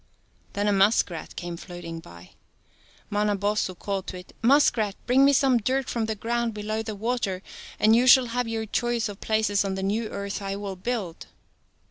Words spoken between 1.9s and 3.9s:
by. Manabozho